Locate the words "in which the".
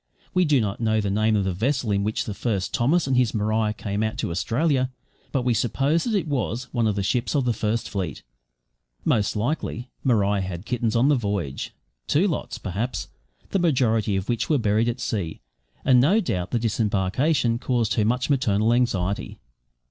1.91-2.33